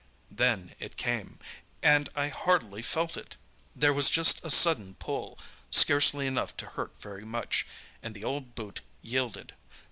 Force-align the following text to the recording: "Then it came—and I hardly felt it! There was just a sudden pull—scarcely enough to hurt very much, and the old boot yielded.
"Then 0.31 0.73
it 0.79 0.97
came—and 0.97 2.09
I 2.15 2.29
hardly 2.29 2.81
felt 2.81 3.15
it! 3.17 3.37
There 3.75 3.93
was 3.93 4.09
just 4.09 4.43
a 4.43 4.49
sudden 4.49 4.95
pull—scarcely 4.95 6.25
enough 6.25 6.57
to 6.57 6.65
hurt 6.65 6.95
very 6.99 7.23
much, 7.23 7.67
and 8.01 8.15
the 8.15 8.23
old 8.23 8.55
boot 8.55 8.81
yielded. 9.03 9.53